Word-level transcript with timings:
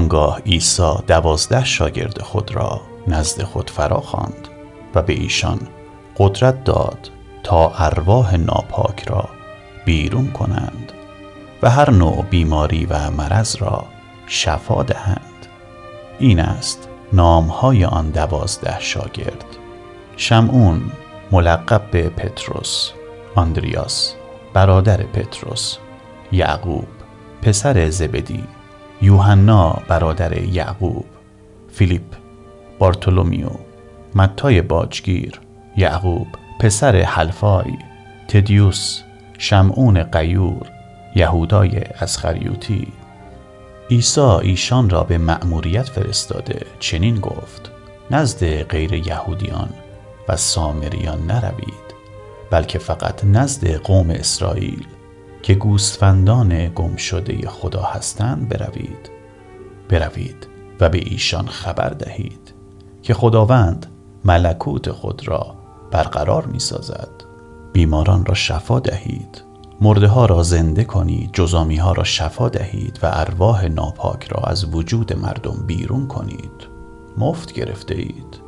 آنگاه 0.00 0.40
عیسی 0.46 0.94
دوازده 1.06 1.64
شاگرد 1.64 2.22
خود 2.22 2.54
را 2.54 2.80
نزد 3.06 3.42
خود 3.42 3.70
فرا 3.70 4.00
خواند 4.00 4.48
و 4.94 5.02
به 5.02 5.12
ایشان 5.12 5.58
قدرت 6.16 6.64
داد 6.64 7.10
تا 7.42 7.72
ارواح 7.78 8.36
ناپاک 8.36 9.08
را 9.08 9.28
بیرون 9.84 10.30
کنند 10.30 10.92
و 11.62 11.70
هر 11.70 11.90
نوع 11.90 12.22
بیماری 12.22 12.86
و 12.86 13.10
مرض 13.10 13.56
را 13.56 13.84
شفا 14.26 14.82
دهند. 14.82 15.46
این 16.18 16.40
است 16.40 16.88
نامهای 17.12 17.84
آن 17.84 18.10
دوازده 18.10 18.76
شاگرد. 18.80 19.44
شمعون 20.16 20.82
ملقب 21.32 21.90
به 21.90 22.08
پتروس 22.08 22.90
آندریاس 23.34 24.14
برادر 24.54 25.02
پتروس 25.02 25.76
یعقوب 26.32 26.88
پسر 27.42 27.90
زبدی 27.90 28.44
یوحنا 29.02 29.82
برادر 29.88 30.42
یعقوب 30.42 31.04
فیلیپ 31.68 32.02
بارتولومیو 32.78 33.50
متای 34.14 34.62
باجگیر 34.62 35.40
یعقوب 35.76 36.26
پسر 36.60 36.96
حلفای 36.96 37.78
تدیوس 38.28 39.02
شمعون 39.38 40.02
قیور 40.02 40.70
یهودای 41.16 41.78
اسخریوتی 41.78 42.92
عیسی 43.90 44.20
ایشان 44.20 44.90
را 44.90 45.04
به 45.04 45.18
مأموریت 45.18 45.88
فرستاده 45.88 46.66
چنین 46.80 47.20
گفت 47.20 47.70
نزد 48.10 48.62
غیر 48.62 48.92
یهودیان 48.92 49.68
و 50.28 50.36
سامریان 50.36 51.26
نروید 51.26 51.90
بلکه 52.50 52.78
فقط 52.78 53.24
نزد 53.24 53.74
قوم 53.74 54.10
اسرائیل 54.10 54.86
که 55.42 55.54
گوسفندان 55.54 56.68
گم 56.68 56.96
شده 56.96 57.48
خدا 57.48 57.82
هستند 57.82 58.48
بروید. 58.48 59.10
بروید 59.88 60.46
و 60.80 60.88
به 60.88 60.98
ایشان 60.98 61.46
خبر 61.46 61.88
دهید 61.88 62.54
که 63.02 63.14
خداوند 63.14 63.86
ملکوت 64.24 64.90
خود 64.90 65.28
را 65.28 65.54
برقرار 65.90 66.46
می 66.46 66.58
سازد 66.58 67.08
بیماران 67.72 68.24
را 68.24 68.34
شفا 68.34 68.80
دهید. 68.80 69.42
مرده 69.80 70.08
ها 70.08 70.26
را 70.26 70.42
زنده 70.42 70.84
کنید. 70.84 71.30
جزامی 71.32 71.76
ها 71.76 71.92
را 71.92 72.04
شفا 72.04 72.48
دهید 72.48 72.98
و 73.02 73.10
ارواح 73.12 73.66
ناپاک 73.66 74.28
را 74.28 74.42
از 74.42 74.74
وجود 74.74 75.18
مردم 75.18 75.64
بیرون 75.66 76.06
کنید. 76.06 76.68
مفت 77.18 77.52
گرفته 77.52 77.94
اید 77.94 78.40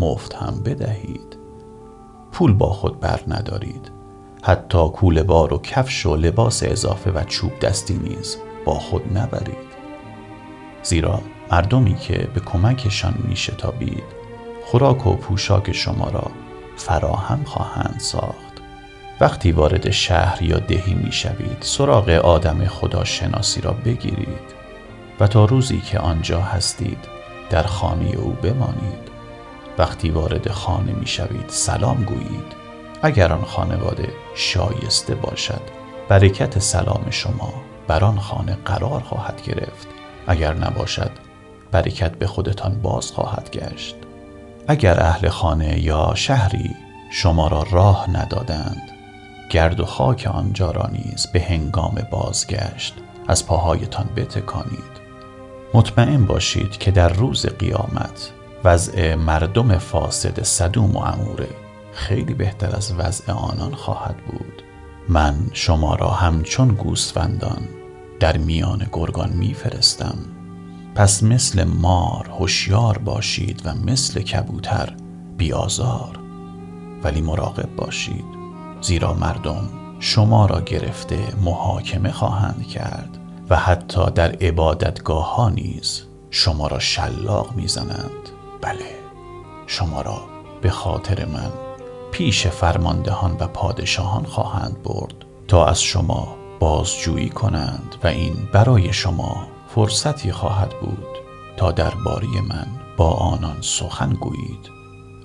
مفت 0.00 0.34
هم 0.34 0.60
بدهید. 0.64 1.38
پول 2.32 2.52
با 2.52 2.70
خود 2.72 3.00
بر 3.00 3.20
ندارید. 3.28 3.99
حتی 4.42 4.88
کوله 4.88 5.22
بار 5.22 5.54
و 5.54 5.58
کفش 5.58 6.06
و 6.06 6.16
لباس 6.16 6.62
اضافه 6.62 7.10
و 7.10 7.24
چوب 7.24 7.58
دستی 7.58 7.98
نیز 7.98 8.36
با 8.64 8.74
خود 8.74 9.18
نبرید. 9.18 9.70
زیرا 10.82 11.20
مردمی 11.52 11.94
که 11.94 12.28
به 12.34 12.40
کمکشان 12.40 13.14
میشتابید 13.28 14.20
خوراک 14.64 15.06
و 15.06 15.16
پوشاک 15.16 15.72
شما 15.72 16.08
را 16.08 16.30
فراهم 16.76 17.44
خواهند 17.44 18.00
ساخت. 18.00 18.50
وقتی 19.20 19.52
وارد 19.52 19.90
شهر 19.90 20.42
یا 20.42 20.58
دهی 20.58 20.94
می‌شوید 20.94 21.56
سراغ 21.60 22.08
آدم 22.08 22.64
خداشناسی 22.64 23.60
را 23.60 23.72
بگیرید 23.72 24.60
و 25.20 25.26
تا 25.26 25.44
روزی 25.44 25.80
که 25.80 25.98
آنجا 25.98 26.40
هستید 26.40 26.98
در 27.50 27.62
خانه 27.62 28.16
او 28.16 28.32
بمانید. 28.32 29.10
وقتی 29.78 30.10
وارد 30.10 30.50
خانه 30.50 30.92
می‌شوید 30.92 31.48
سلام 31.48 32.04
گویید. 32.04 32.59
اگر 33.02 33.32
آن 33.32 33.44
خانواده 33.44 34.08
شایسته 34.34 35.14
باشد 35.14 35.60
برکت 36.08 36.58
سلام 36.58 37.06
شما 37.10 37.52
بر 37.88 38.04
آن 38.04 38.18
خانه 38.18 38.58
قرار 38.64 39.00
خواهد 39.00 39.42
گرفت. 39.42 39.88
اگر 40.26 40.54
نباشد 40.54 41.10
برکت 41.72 42.12
به 42.12 42.26
خودتان 42.26 42.82
باز 42.82 43.12
خواهد 43.12 43.50
گشت. 43.52 43.96
اگر 44.68 45.00
اهل 45.00 45.28
خانه 45.28 45.84
یا 45.84 46.12
شهری 46.14 46.70
شما 47.12 47.48
را 47.48 47.66
راه 47.70 48.10
ندادند 48.10 48.90
گرد 49.50 49.80
و 49.80 49.84
خاک 49.84 50.30
آنجا 50.34 50.70
را 50.70 50.90
نیز 50.92 51.26
به 51.32 51.40
هنگام 51.40 51.94
بازگشت 52.10 52.94
از 53.28 53.46
پاهایتان 53.46 54.08
بتکانید. 54.16 55.00
مطمئن 55.74 56.24
باشید 56.24 56.70
که 56.70 56.90
در 56.90 57.08
روز 57.08 57.46
قیامت 57.46 58.30
وضع 58.64 59.14
مردم 59.14 59.78
فاسد 59.78 60.42
صدوم 60.42 60.96
و 60.96 60.98
اموره 60.98 61.48
خیلی 62.00 62.34
بهتر 62.34 62.76
از 62.76 62.94
وضع 62.98 63.32
آنان 63.32 63.74
خواهد 63.74 64.16
بود. 64.16 64.62
من 65.08 65.34
شما 65.52 65.94
را 65.94 66.10
همچون 66.10 66.68
گوسفندان 66.68 67.68
در 68.20 68.36
میان 68.36 68.86
گرگان 68.92 69.32
میفرستم. 69.32 70.18
پس 70.94 71.22
مثل 71.22 71.64
مار 71.64 72.28
هوشیار 72.38 72.98
باشید 72.98 73.62
و 73.64 73.74
مثل 73.74 74.20
کبوتر 74.20 74.96
بیازار. 75.36 76.18
ولی 77.04 77.20
مراقب 77.20 77.76
باشید 77.76 78.24
زیرا 78.80 79.14
مردم 79.14 79.68
شما 79.98 80.46
را 80.46 80.60
گرفته 80.60 81.18
محاکمه 81.44 82.12
خواهند 82.12 82.66
کرد 82.66 83.18
و 83.50 83.56
حتی 83.56 84.10
در 84.14 84.32
عبادتگاه 84.32 85.34
ها 85.34 85.48
نیز 85.50 86.02
شما 86.30 86.66
را 86.66 86.78
شلاق 86.78 87.54
می‌زنند. 87.56 88.28
بله 88.60 88.98
شما 89.66 90.00
را 90.02 90.20
به 90.62 90.70
خاطر 90.70 91.24
من 91.24 91.69
پیش 92.12 92.46
فرماندهان 92.46 93.36
و 93.40 93.46
پادشاهان 93.46 94.24
خواهند 94.24 94.82
برد 94.82 95.14
تا 95.48 95.66
از 95.66 95.82
شما 95.82 96.36
بازجویی 96.60 97.28
کنند 97.28 97.94
و 98.04 98.06
این 98.06 98.34
برای 98.52 98.92
شما 98.92 99.46
فرصتی 99.74 100.32
خواهد 100.32 100.80
بود 100.80 101.06
تا 101.56 101.72
درباره 101.72 102.26
من 102.48 102.66
با 102.96 103.10
آنان 103.10 103.56
سخن 103.60 104.10
گویید 104.10 104.70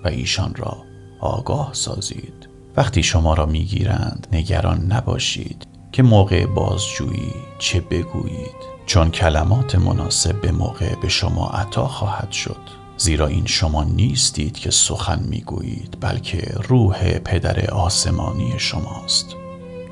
و 0.03 0.07
ایشان 0.07 0.56
را 0.56 0.78
آگاه 1.19 1.69
سازید. 1.73 2.50
وقتی 2.78 3.03
شما 3.03 3.34
را 3.34 3.46
می‌گیرند 3.46 4.28
نگران 4.31 4.91
نباشید 4.91 5.67
که 5.91 6.03
موقع 6.03 6.46
بازجویی 6.46 7.34
چه 7.59 7.81
بگویید 7.81 8.56
چون 8.85 9.12
کلمات 9.12 9.75
مناسب 9.75 10.41
به 10.41 10.52
موقع 10.52 10.96
به 10.96 11.09
شما 11.09 11.50
عطا 11.50 11.88
خواهد 11.88 12.31
شد. 12.31 12.84
زیرا 12.97 13.28
این 13.28 13.45
شما 13.45 13.83
نیستید 13.83 14.57
که 14.57 14.72
سخن 14.72 15.19
می‌گویید 15.19 15.97
بلکه 16.01 16.56
روح 16.67 17.17
پدر 17.17 17.72
آسمانی 17.72 18.53
شماست 18.57 19.35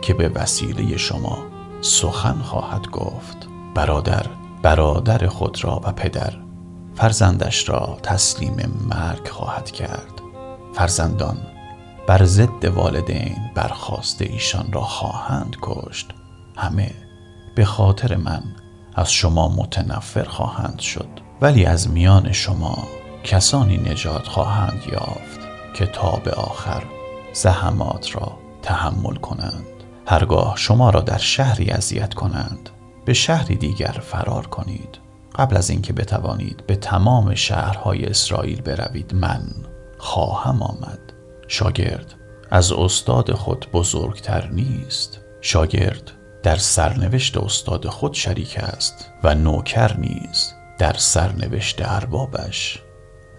که 0.01 0.13
به 0.13 0.29
وسیله 0.29 0.97
شما 0.97 1.37
سخن 1.81 2.41
خواهد 2.41 2.87
گفت. 2.87 3.37
برادر 3.75 4.25
برادر 4.61 5.27
خود 5.27 5.63
را 5.63 5.81
و 5.83 5.91
پدر 5.91 6.33
فرزندش 6.95 7.69
را 7.69 7.97
تسلیم 8.03 8.87
مرگ 8.89 9.27
خواهد 9.27 9.71
کرد. 9.71 10.21
فرزندان 10.73 11.37
بر 12.07 12.25
ضد 12.25 12.65
والدین 12.65 13.35
برخواست 13.55 14.21
ایشان 14.21 14.71
را 14.71 14.81
خواهند 14.81 15.55
کشت. 15.61 16.07
همه 16.57 16.91
به 17.55 17.65
خاطر 17.65 18.15
من 18.15 18.43
از 18.95 19.11
شما 19.11 19.47
متنفر 19.47 20.23
خواهند 20.23 20.79
شد. 20.79 21.09
ولی 21.41 21.65
از 21.65 21.89
میان 21.89 22.31
شما 22.31 22.77
کسانی 23.23 23.77
نجات 23.77 24.27
خواهند 24.27 24.83
یافت 24.91 25.39
که 25.73 25.85
تا 25.85 26.11
به 26.11 26.31
آخر 26.31 26.83
زحمات 27.33 28.15
را 28.15 28.37
تحمل 28.61 29.15
کنند. 29.15 29.65
هرگاه 30.07 30.53
شما 30.57 30.89
را 30.89 31.01
در 31.01 31.17
شهری 31.17 31.71
اذیت 31.71 32.13
کنند 32.13 32.69
به 33.05 33.13
شهری 33.13 33.55
دیگر 33.55 34.01
فرار 34.01 34.47
کنید. 34.47 34.97
قبل 35.35 35.57
از 35.57 35.69
اینکه 35.69 35.93
بتوانید 35.93 36.63
به 36.67 36.75
تمام 36.75 37.35
شهرهای 37.35 38.05
اسرائیل 38.05 38.61
بروید 38.61 39.15
من 39.15 39.43
خواهم 39.97 40.63
آمد. 40.63 40.99
شاگرد 41.47 42.15
از 42.51 42.71
استاد 42.71 43.31
خود 43.31 43.67
بزرگتر 43.73 44.47
نیست. 44.47 45.19
شاگرد 45.41 46.11
در 46.43 46.55
سرنوشت 46.55 47.37
استاد 47.37 47.87
خود 47.87 48.13
شریک 48.13 48.57
است 48.57 49.09
و 49.23 49.35
نوکر 49.35 49.97
نیز 49.97 50.53
در 50.77 50.93
سرنوشت 50.93 51.81
اربابش 51.81 52.82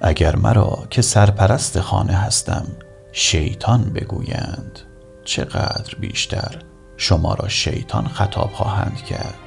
اگر 0.07 0.37
مرا 0.37 0.87
که 0.91 1.03
سرپرست 1.03 1.81
خانه 1.81 2.13
هستم 2.13 2.67
شیطان 3.13 3.85
بگویند. 3.85 4.79
چقدر 5.25 5.95
بیشتر 6.01 6.59
شما 6.97 7.35
را 7.35 7.49
شیطان 7.49 8.09
خطاب 8.09 8.53
خواهند 8.53 9.05
کرد. 9.05 9.39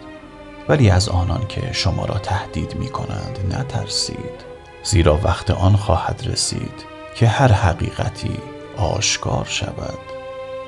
ولی 0.69 0.89
از 0.89 1.09
آنان 1.09 1.47
که 1.47 1.73
شما 1.73 2.05
را 2.05 2.17
تهدید 2.17 2.75
می 2.75 2.89
کنند 2.89 3.55
نترسید. 3.55 4.45
زیرا 4.83 5.19
وقت 5.23 5.51
آن 5.51 5.75
خواهد 5.75 6.23
رسید 6.25 6.85
که 7.15 7.27
هر 7.27 7.51
حقیقتی 7.51 8.37
آشکار 8.77 9.45
شود. 9.45 9.99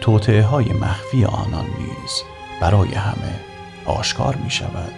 توطعه 0.01 0.44
های 0.44 0.74
مخفی 0.74 1.25
آنان 1.25 1.65
نیز 1.65 2.24
برای 2.62 2.94
همه 2.94 3.39
آشکار 3.85 4.35
می 4.35 4.51
شود. 4.51 4.94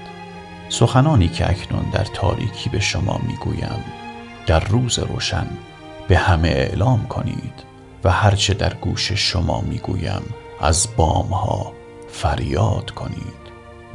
سخنانی 0.69 1.27
که 1.27 1.49
اکنون 1.49 1.85
در 1.91 2.05
تاریکی 2.05 2.69
به 2.69 2.79
شما 2.79 3.21
می 3.27 3.35
گویم 3.35 4.00
در 4.47 4.59
روز 4.59 4.99
روشن 4.99 5.47
به 6.07 6.17
همه 6.17 6.47
اعلام 6.47 7.07
کنید 7.07 7.53
و 8.03 8.11
هرچه 8.11 8.53
در 8.53 8.73
گوش 8.73 9.11
شما 9.11 9.61
می 9.61 9.77
گویم 9.77 10.21
از 10.61 10.87
بام 10.97 11.27
ها 11.27 11.73
فریاد 12.07 12.91
کنید. 12.91 13.41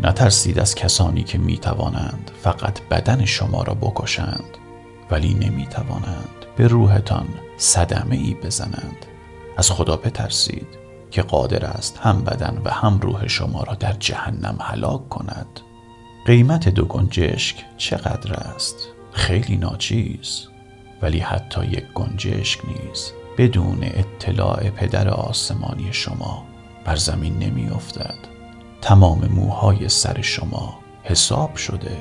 نترسید 0.01 0.59
از 0.59 0.75
کسانی 0.75 1.23
که 1.23 1.39
می 1.39 1.59
توانند 1.59 2.31
فقط 2.43 2.81
بدن 2.81 3.25
شما 3.25 3.63
را 3.63 3.75
بکشند 3.75 4.59
ولی 5.11 5.35
نمی 5.35 5.67
توانند 5.67 6.45
به 6.57 6.69
روحتان 6.69 7.29
صدمه 7.57 8.17
ای 8.17 8.35
بزنند. 8.35 9.07
از 9.57 9.71
خدا 9.71 9.97
بترسید 9.97 10.67
که 11.11 11.23
قادر 11.23 11.65
است 11.65 11.99
هم 12.03 12.25
بدن 12.25 12.63
و 12.65 12.71
هم 12.71 12.99
روح 12.99 13.27
شما 13.27 13.63
را 13.63 13.75
در 13.75 13.93
جهنم 13.93 14.59
هلاک 14.61 15.09
کند. 15.09 15.61
قیمت 16.27 16.69
دو 16.69 16.85
گنجشک 16.85 17.65
چقدر 17.77 18.35
است؟ 18.35 18.77
خیلی 19.17 19.57
ناچیز 19.57 20.47
ولی 21.03 21.19
حتی 21.19 21.67
یک 21.67 21.85
گنجشک 21.95 22.61
نیز 22.65 23.13
بدون 23.39 23.79
اطلاع 23.83 24.71
پدر 24.71 25.09
آسمانی 25.09 25.93
شما 25.93 26.45
بر 26.85 26.97
زمین 26.97 27.39
نمی 27.39 27.69
افتد 27.69 28.19
تمام 28.83 29.29
موهای 29.29 29.89
سر 29.89 30.21
شما 30.23 30.79
حساب 31.03 31.57
شده. 31.57 31.97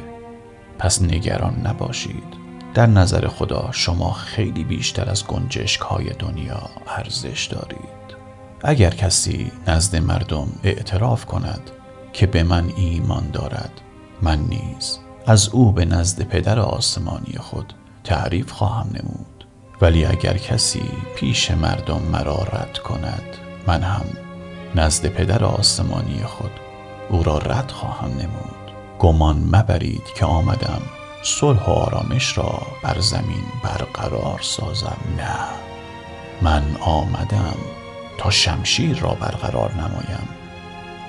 پس 0.79 1.01
نگران 1.01 1.67
نباشید. 1.67 2.45
در 2.73 2.85
نظر 2.85 3.27
خدا 3.27 3.69
شما 3.71 4.11
خیلی 4.11 4.63
بیشتر 4.63 5.09
از 5.09 5.27
گنجشک 5.27 5.81
های 5.81 6.09
دنیا 6.09 6.69
ارزش 6.87 7.45
دارید. 7.45 8.15
اگر 8.61 8.89
کسی 8.89 9.51
نزد 9.67 9.95
مردم 9.95 10.47
اعتراف 10.63 11.25
کند 11.25 11.71
که 12.13 12.27
به 12.27 12.43
من 12.43 12.71
ایمان 12.77 13.31
دارد 13.31 13.81
من 14.21 14.39
نیز. 14.39 15.04
از 15.27 15.49
او 15.49 15.71
به 15.71 15.85
نزد 15.85 16.21
پدر 16.21 16.59
آسمانی 16.59 17.37
خود 17.39 17.73
تعریف 18.03 18.51
خواهم 18.51 18.87
نمود. 18.87 19.45
ولی 19.81 20.05
اگر 20.05 20.37
کسی 20.37 20.81
پیش 21.15 21.51
مردم 21.51 22.01
مرا 22.11 22.47
رد 22.53 22.77
کند 22.77 23.37
من 23.67 23.81
هم 23.81 24.05
نزد 24.75 25.07
پدر 25.07 25.43
آسمانی 25.43 26.23
خود 26.23 26.51
او 27.09 27.23
را 27.23 27.37
رد 27.37 27.71
خواهم 27.71 28.09
نمود. 28.09 28.71
گمان 28.99 29.37
مبرید 29.51 30.03
که 30.15 30.25
آمدم 30.25 30.81
صلح 31.23 31.65
و 31.65 31.71
آرامش 31.71 32.37
را 32.37 32.61
بر 32.83 32.99
زمین 32.99 33.43
برقرار 33.63 34.39
سازم. 34.41 34.97
نه 35.17 35.35
من 36.41 36.63
آمدم 36.81 37.57
تا 38.17 38.29
شمشیر 38.29 38.99
را 38.99 39.13
برقرار 39.13 39.73
نمایم. 39.73 40.44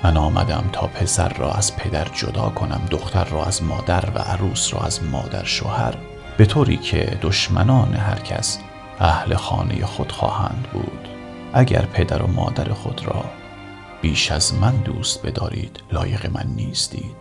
من 0.07 0.17
آمدم 0.17 0.69
تا 0.73 0.87
پسر 0.87 1.29
را 1.29 1.51
از 1.51 1.75
پدر 1.75 2.07
جدا 2.13 2.49
کنم 2.49 2.81
دختر 2.89 3.23
را 3.25 3.45
از 3.45 3.63
مادر 3.63 4.03
و 4.15 4.19
عروس 4.19 4.73
را 4.73 4.79
از 4.79 5.03
مادر 5.03 5.43
شوهر. 5.43 5.93
به 6.37 6.45
طوری 6.45 6.77
که 6.77 7.17
دشمنان 7.21 7.93
هر 7.93 8.19
کس 8.19 8.59
اهل 8.99 9.35
خانه 9.35 9.85
خود 9.85 10.11
خواهند 10.11 10.67
بود. 10.73 11.07
اگر 11.53 11.81
پدر 11.81 12.21
و 12.21 12.27
مادر 12.27 12.73
خود 12.73 13.01
را 13.05 13.25
بیش 14.01 14.31
از 14.31 14.53
من 14.53 14.75
دوست 14.75 15.25
بدارید 15.25 15.79
لایق 15.91 16.29
من 16.31 16.47
نیستید. 16.55 17.15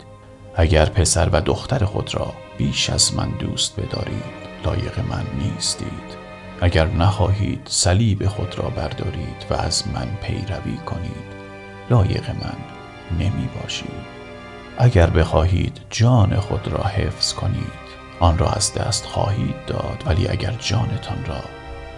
اگر 0.56 0.84
پسر 0.84 1.28
و 1.28 1.40
دختر 1.40 1.84
خود 1.84 2.14
را 2.14 2.34
بیش 2.58 2.90
از 2.90 3.14
من 3.14 3.30
دوست 3.30 3.80
بدارید 3.80 4.34
لایق 4.64 5.00
من 5.00 5.24
نیستید. 5.38 6.16
اگر 6.60 6.86
نخواهید 6.86 7.60
صلیب 7.64 8.26
خود 8.26 8.58
را 8.58 8.68
بردارید 8.68 9.46
و 9.50 9.54
از 9.54 9.88
من 9.88 10.08
پیروی 10.22 10.76
کنید 10.76 11.36
لایق 11.90 12.30
من 12.30 12.75
نمی 13.12 13.48
باشید 13.62 14.16
اگر 14.78 15.10
بخواهید 15.10 15.80
جان 15.90 16.36
خود 16.36 16.68
را 16.68 16.84
حفظ 16.84 17.32
کنید 17.32 17.86
آن 18.20 18.38
را 18.38 18.48
از 18.48 18.74
دست 18.74 19.04
خواهید 19.06 19.66
داد. 19.66 20.02
ولی 20.06 20.28
اگر 20.28 20.54
جانتان 20.60 21.24
را 21.26 21.40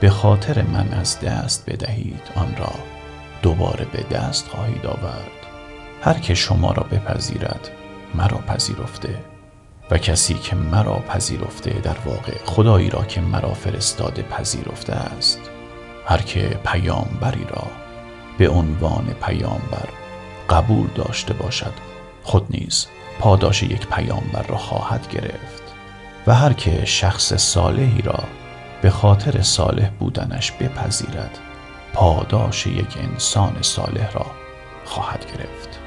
به 0.01 0.11
خاطر 0.11 0.63
من 0.63 0.89
از 0.89 1.21
دست 1.21 1.71
بدهید 1.71 2.23
آن 2.35 2.57
را 2.59 2.73
دوباره 3.43 3.85
به 3.85 4.03
دست 4.17 4.49
خواهید 4.49 4.87
آورد. 4.87 5.31
هر 6.03 6.15
که 6.15 6.35
شما 6.35 6.73
را 6.73 6.83
بپذیرد 6.83 7.71
مرا 8.15 8.39
پذیرفته 8.39 9.15
و 9.91 9.99
کسی 9.99 10.35
که 10.35 10.57
مرا 10.57 10.99
پذیرفته 10.99 11.71
در 11.71 11.97
واقع 12.05 12.39
خدایی 12.45 12.91
را 12.91 13.05
که 13.05 13.21
مرا 13.21 13.55
فرستاده 13.55 14.23
پذیرفته 14.23 14.93
است. 14.93 15.41
هر 16.07 16.19
که 16.19 16.61
پیامبری 16.65 17.45
را 17.45 17.65
به 18.39 18.49
عنوان 18.49 19.05
پیامبر 19.05 19.89
قبول 20.49 20.87
داشته 20.95 21.35
باشد. 21.35 21.73
خود 22.23 22.47
نیز 22.51 22.87
پاداش 23.21 23.63
یک 23.63 23.87
پیامبر 23.87 24.43
را 24.43 24.57
خواهد 24.57 25.09
گرفت. 25.09 25.63
و 26.27 26.35
هر 26.35 26.53
که 26.53 26.85
شخص 26.85 27.35
صالحی 27.35 28.03
را 28.03 28.25
به 28.83 28.91
خاطر 28.91 29.43
صالح 29.43 29.91
بودنش 29.91 30.53
بپذیرد 30.53 31.39
پاداش 31.93 32.67
یک 32.67 32.99
انسان 33.13 33.57
صالح 33.61 34.11
را 34.13 34.27
خواهد 34.85 35.27
گرفت. 35.33 35.79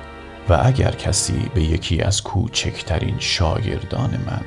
و 0.50 0.60
اگر 0.64 0.92
کسی 0.92 1.52
به 1.54 1.64
یکی 1.64 2.02
از 2.02 2.24
کوچکترین 2.24 3.16
شاگردان 3.20 4.10
من 4.10 4.42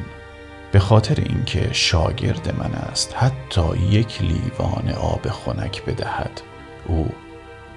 به 0.73 0.79
خاطر 0.79 1.21
اینکه 1.21 1.69
شاگرد 1.73 2.57
من 2.59 2.73
است 2.75 3.15
حتی 3.17 3.77
یک 3.91 4.23
لیوان 4.23 4.89
آب 4.91 5.29
خنک 5.29 5.85
بدهد 5.85 6.41
او 6.87 7.09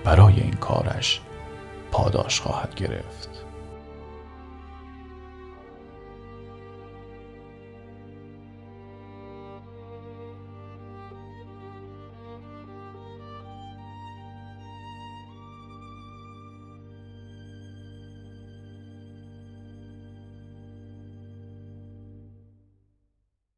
برای 0.03 0.39
این 0.39 0.53
کارش 0.53 1.21
پاداش 1.91 2.41
خواهد 2.41 2.75
گرفت. 2.75 3.26